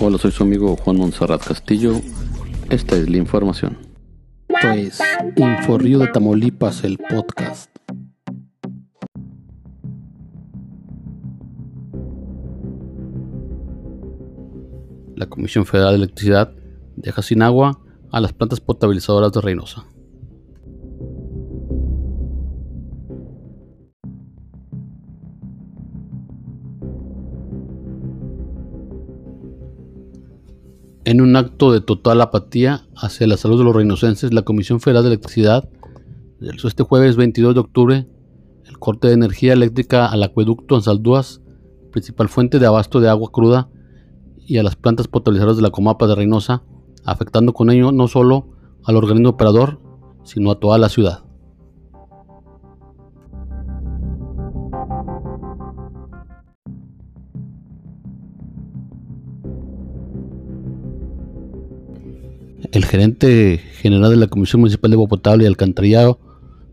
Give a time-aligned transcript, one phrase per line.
[0.00, 2.00] Hola, soy su amigo Juan Monserrat Castillo.
[2.70, 3.78] Esta es la información.
[4.48, 5.00] Esto es
[5.36, 7.70] Inforrío de Tamaulipas, el podcast.
[15.14, 16.52] La Comisión Federal de Electricidad
[16.96, 17.78] deja sin agua
[18.10, 19.84] a las plantas potabilizadoras de Reynosa.
[31.12, 35.02] En un acto de total apatía hacia la salud de los reinocenses, la Comisión Federal
[35.02, 35.68] de Electricidad
[36.40, 38.06] realizó este jueves 22 de octubre
[38.64, 41.42] el corte de energía eléctrica al acueducto Ansaldúas,
[41.90, 43.68] principal fuente de abasto de agua cruda,
[44.38, 46.62] y a las plantas potabilizadoras de la Comapa de Reynosa,
[47.04, 48.48] afectando con ello no solo
[48.82, 49.82] al organismo operador,
[50.24, 51.24] sino a toda la ciudad.
[62.72, 66.18] El gerente general de la Comisión Municipal de Agua Potable y Alcantarillado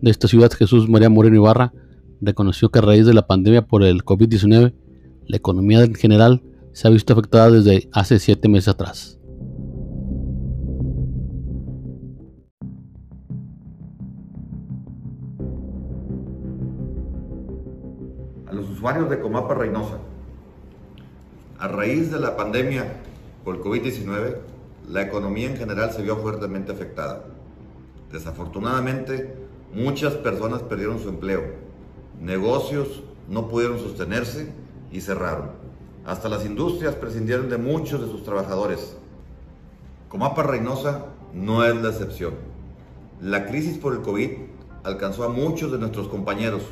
[0.00, 1.72] de esta ciudad, Jesús María Moreno Ibarra,
[2.20, 4.74] reconoció que a raíz de la pandemia por el COVID-19,
[5.28, 9.20] la economía en general se ha visto afectada desde hace siete meses atrás.
[18.48, 19.98] A los usuarios de Comapa Reynosa,
[21.56, 22.84] a raíz de la pandemia
[23.44, 24.53] por el COVID-19,
[24.88, 27.24] la economía en general se vio fuertemente afectada.
[28.12, 29.34] Desafortunadamente,
[29.72, 31.42] muchas personas perdieron su empleo,
[32.20, 34.52] negocios no pudieron sostenerse
[34.92, 35.50] y cerraron.
[36.04, 38.96] Hasta las industrias prescindieron de muchos de sus trabajadores.
[40.08, 42.34] Comapa Reynosa no es la excepción.
[43.20, 44.30] La crisis por el COVID
[44.84, 46.62] alcanzó a muchos de nuestros compañeros,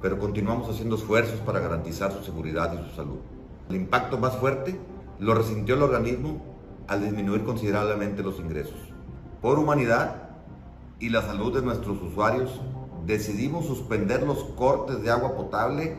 [0.00, 3.18] pero continuamos haciendo esfuerzos para garantizar su seguridad y su salud.
[3.68, 4.78] El impacto más fuerte
[5.18, 6.55] lo resintió el organismo
[6.88, 8.76] al disminuir considerablemente los ingresos.
[9.40, 10.30] Por humanidad
[10.98, 12.60] y la salud de nuestros usuarios,
[13.04, 15.96] decidimos suspender los cortes de agua potable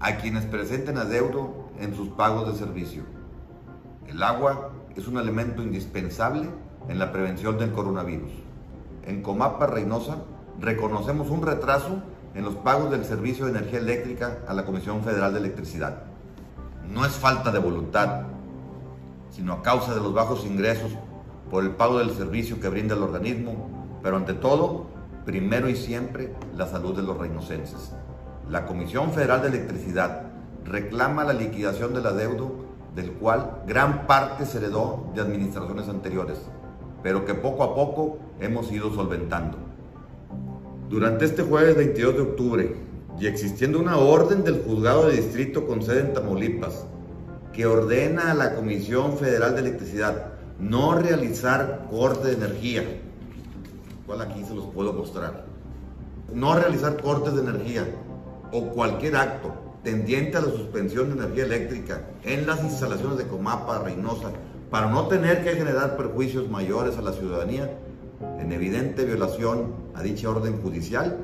[0.00, 3.02] a quienes presenten adeudo en sus pagos de servicio.
[4.06, 6.48] El agua es un elemento indispensable
[6.88, 8.30] en la prevención del coronavirus.
[9.04, 10.18] En Comapa Reynosa
[10.60, 12.02] reconocemos un retraso
[12.34, 16.02] en los pagos del servicio de energía eléctrica a la Comisión Federal de Electricidad.
[16.88, 18.26] No es falta de voluntad,
[19.34, 20.92] sino a causa de los bajos ingresos
[21.50, 24.86] por el pago del servicio que brinda el organismo, pero ante todo,
[25.24, 27.92] primero y siempre, la salud de los reinocenses.
[28.48, 30.22] La Comisión Federal de Electricidad
[30.64, 32.52] reclama la liquidación del adeudo,
[32.94, 36.38] del cual gran parte se heredó de administraciones anteriores,
[37.02, 39.58] pero que poco a poco hemos ido solventando.
[40.88, 42.76] Durante este jueves 22 de octubre,
[43.18, 46.86] y existiendo una orden del juzgado de distrito con sede en Tamaulipas,
[47.54, 52.82] que ordena a la Comisión Federal de Electricidad no realizar corte de energía,
[54.06, 55.44] cual aquí se los puedo mostrar,
[56.32, 57.86] no realizar cortes de energía
[58.52, 59.54] o cualquier acto
[59.84, 64.30] tendiente a la suspensión de energía eléctrica en las instalaciones de Comapa, Reynosa,
[64.70, 67.78] para no tener que generar perjuicios mayores a la ciudadanía,
[68.40, 71.18] en evidente violación a dicha orden judicial,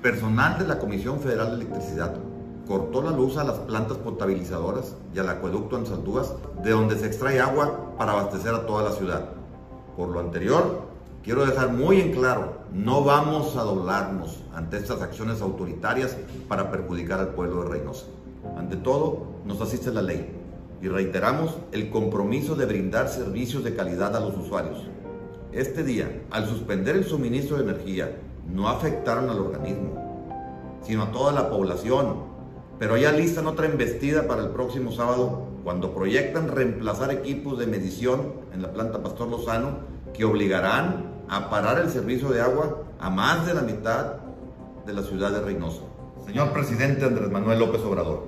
[0.00, 2.14] personal de la Comisión Federal de Electricidad
[2.66, 7.06] cortó la luz a las plantas potabilizadoras y al acueducto en Saldúas, de donde se
[7.06, 9.30] extrae agua para abastecer a toda la ciudad.
[9.96, 10.82] Por lo anterior,
[11.22, 16.16] quiero dejar muy en claro, no vamos a doblarnos ante estas acciones autoritarias
[16.48, 18.06] para perjudicar al pueblo de Reynosa.
[18.56, 20.28] Ante todo, nos asiste la ley
[20.82, 24.86] y reiteramos el compromiso de brindar servicios de calidad a los usuarios.
[25.52, 28.16] Este día, al suspender el suministro de energía,
[28.52, 32.33] no afectaron al organismo, sino a toda la población,
[32.78, 38.34] pero ya listan otra embestida para el próximo sábado cuando proyectan reemplazar equipos de medición
[38.52, 39.78] en la planta Pastor Lozano
[40.12, 44.16] que obligarán a parar el servicio de agua a más de la mitad
[44.86, 45.82] de la ciudad de Reynosa.
[46.26, 48.24] Señor presidente Andrés Manuel López Obrador,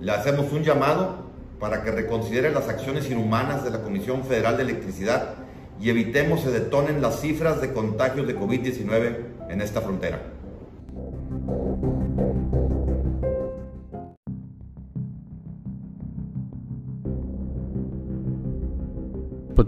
[0.00, 1.28] le hacemos un llamado
[1.58, 5.34] para que reconsidere las acciones inhumanas de la Comisión Federal de Electricidad
[5.80, 9.16] y evitemos se detonen las cifras de contagios de COVID-19
[9.48, 10.20] en esta frontera.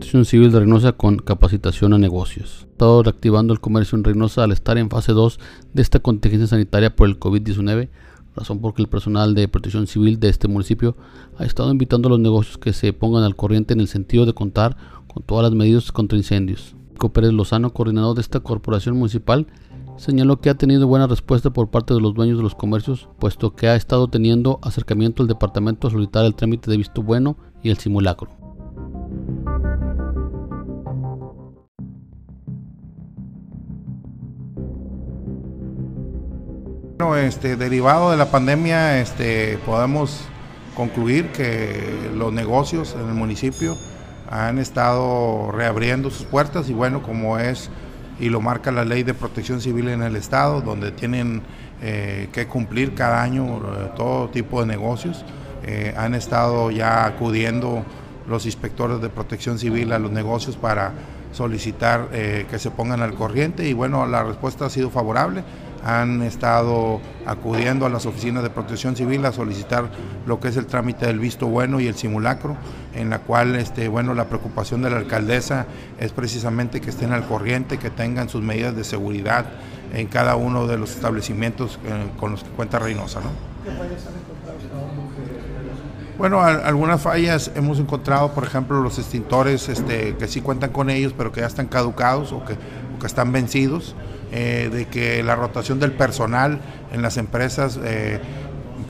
[0.00, 2.66] Protección Civil de Reynosa con capacitación a negocios.
[2.70, 5.38] Estado reactivando el comercio en Reynosa al estar en fase 2
[5.74, 7.90] de esta contingencia sanitaria por el COVID-19,
[8.34, 10.96] razón porque el personal de Protección Civil de este municipio
[11.36, 14.32] ha estado invitando a los negocios que se pongan al corriente en el sentido de
[14.32, 14.74] contar
[15.06, 16.74] con todas las medidas contra incendios.
[17.12, 19.48] Pérez Lozano, coordinador de esta corporación municipal,
[19.98, 23.54] señaló que ha tenido buena respuesta por parte de los dueños de los comercios, puesto
[23.54, 27.68] que ha estado teniendo acercamiento al departamento a solicitar el trámite de visto bueno y
[27.68, 28.39] el simulacro.
[37.16, 40.20] Este, derivado de la pandemia, este, podemos
[40.74, 43.76] concluir que los negocios en el municipio
[44.30, 47.70] han estado reabriendo sus puertas y bueno, como es
[48.20, 51.42] y lo marca la ley de protección civil en el estado, donde tienen
[51.82, 55.24] eh, que cumplir cada año eh, todo tipo de negocios,
[55.64, 57.84] eh, han estado ya acudiendo
[58.28, 60.92] los inspectores de protección civil a los negocios para
[61.32, 65.44] solicitar que se pongan al corriente y bueno, la respuesta ha sido favorable
[65.84, 69.90] han estado acudiendo a las oficinas de protección civil a solicitar
[70.26, 72.56] lo que es el trámite del visto bueno y el simulacro,
[72.94, 75.66] en la cual este, bueno, la preocupación de la alcaldesa
[75.98, 79.46] es precisamente que estén al corriente, que tengan sus medidas de seguridad
[79.92, 83.20] en cada uno de los establecimientos eh, con los que cuenta Reynosa.
[83.20, 83.30] ¿no?
[83.64, 84.60] ¿Qué fallas han encontrado
[86.20, 91.14] bueno, algunas fallas hemos encontrado, por ejemplo, los extintores este, que sí cuentan con ellos,
[91.16, 92.58] pero que ya están caducados o que,
[93.06, 93.96] están vencidos.
[94.30, 96.60] Eh, de que la rotación del personal
[96.92, 98.20] en las empresas, eh,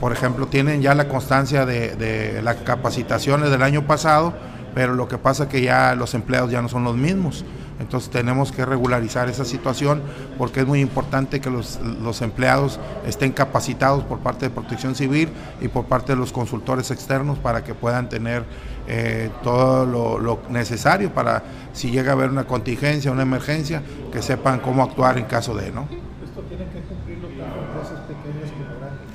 [0.01, 4.33] por ejemplo, tienen ya la constancia de, las capacitaciones del año pasado,
[4.75, 7.45] pero lo que pasa es que ya los empleados ya no son los mismos.
[7.81, 10.01] Entonces tenemos que regularizar esa situación
[10.37, 11.79] porque es muy importante que los,
[12.21, 15.29] empleados estén capacitados por parte de Protección Civil
[15.59, 18.45] y por parte de los consultores externos para que puedan tener
[18.87, 21.43] eh, todo lo, necesario para
[21.73, 23.81] si llega a haber una contingencia, una emergencia,
[24.11, 25.87] que sepan cómo actuar en caso de, ¿no?
[26.23, 29.11] ¿Esto tiene que cumplirlo empresas pequeñas como grandes?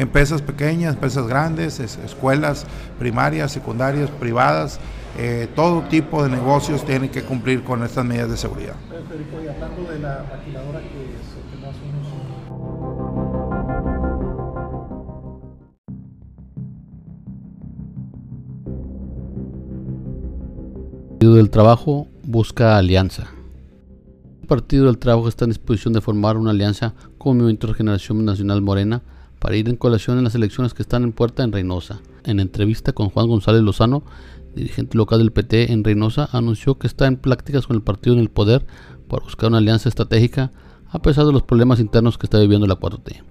[0.00, 2.64] Empresas pequeñas, empresas grandes, escuelas
[2.98, 4.80] primarias, secundarias, privadas,
[5.18, 8.72] eh, todo tipo de negocios tienen que cumplir con estas medidas de seguridad.
[8.88, 12.08] Federico, y hablando de la maquiladora que se hace unos
[21.10, 23.28] Partido del Trabajo busca alianza.
[24.40, 27.72] El Partido del Trabajo está en disposición de formar una alianza con el Movimiento de
[27.74, 29.02] Regeneración Nacional Morena
[29.40, 32.00] para ir en colación en las elecciones que están en puerta en Reynosa.
[32.24, 34.04] En entrevista con Juan González Lozano,
[34.54, 38.20] dirigente local del PT en Reynosa, anunció que está en prácticas con el partido en
[38.20, 38.66] el poder
[39.08, 40.52] para buscar una alianza estratégica
[40.88, 43.22] a pesar de los problemas internos que está viviendo la 4T.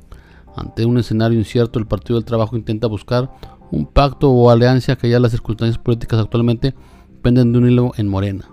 [0.55, 3.31] Ante un escenario incierto, el Partido del Trabajo intenta buscar
[3.71, 6.73] un pacto o alianza que ya las circunstancias políticas actualmente
[7.21, 8.49] penden de un hilo en Morena.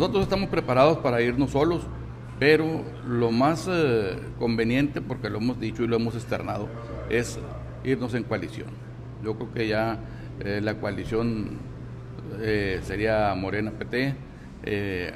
[0.00, 1.82] Nosotros estamos preparados para irnos solos,
[2.38, 6.68] pero lo más eh, conveniente, porque lo hemos dicho y lo hemos externado,
[7.10, 7.38] es
[7.84, 8.68] irnos en coalición.
[9.22, 9.98] Yo creo que ya
[10.42, 11.58] eh, la coalición
[12.40, 14.14] eh, sería Morena PT.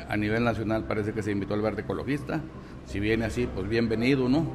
[0.06, 2.42] a nivel nacional parece que se invitó al verde ecologista.
[2.84, 4.46] Si viene así, pues bienvenido, ¿no?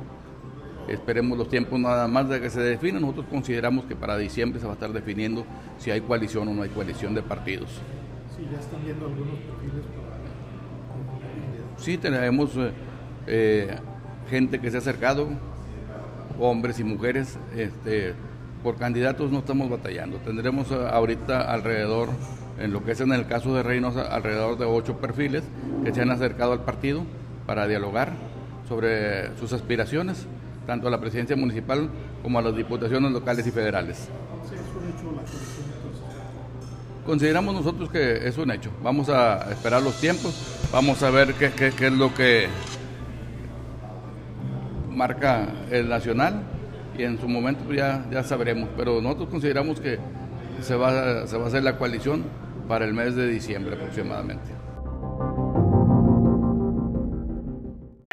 [0.88, 3.02] Esperemos los tiempos nada más de que se definen.
[3.02, 5.44] Nosotros consideramos que para diciembre se va a estar definiendo
[5.80, 7.82] si hay coalición o no hay coalición de partidos.
[8.38, 10.19] Sí, ya están viendo algunos perfiles para...
[11.80, 12.72] Sí, tenemos eh,
[13.28, 13.78] eh,
[14.30, 15.30] gente que se ha acercado,
[16.40, 17.38] hombres y mujeres.
[17.56, 18.14] Este,
[18.64, 20.18] por candidatos no estamos batallando.
[20.18, 22.10] Tendremos eh, ahorita alrededor,
[22.60, 25.44] en lo que es en el caso de Reynosa, alrededor de ocho perfiles
[25.86, 27.04] que se han acercado al partido
[27.46, 28.12] para dialogar
[28.68, 30.28] sobre sus aspiraciones,
[30.68, 31.90] tanto a la presidencia municipal
[32.22, 34.10] como a las diputaciones locales y federales.
[37.10, 38.70] Consideramos nosotros que es un hecho.
[38.84, 40.32] Vamos a esperar los tiempos,
[40.72, 42.48] vamos a ver qué, es lo que
[44.92, 46.44] marca el nacional
[46.96, 48.70] y en su momento ya, ya sabremos.
[48.78, 49.98] Pero nosotros consideramos que
[50.62, 52.26] se va, se va a hacer la coalición
[52.68, 54.52] para el mes de diciembre aproximadamente.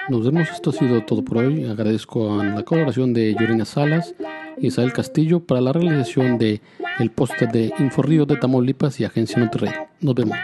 [0.09, 1.67] Nos vemos, esto ha sido todo por hoy.
[1.67, 4.15] Agradezco a la colaboración de Yorena Salas
[4.57, 6.63] y Isabel Castillo para la realización de
[6.99, 9.73] el póster de Inforrío de Tamaulipas y Agencia Monterrey.
[10.01, 10.37] Nos vemos.